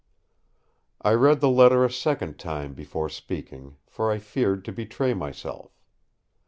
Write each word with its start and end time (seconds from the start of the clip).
I 1.03 1.11
read 1.11 1.41
the 1.41 1.49
letter 1.51 1.85
a 1.85 1.91
second 1.91 2.39
time 2.39 2.73
before 2.73 3.07
speaking, 3.07 3.75
for 3.85 4.09
I 4.11 4.17
feared 4.17 4.65
to 4.65 4.71
betray 4.71 5.13
myself. 5.13 5.79